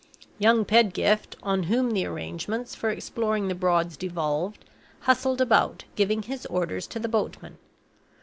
[0.39, 4.65] Young Pedgift, on whom the arrangements for exploring the Broads devolved,
[5.01, 7.59] hustled about, giving his orders to the boatman.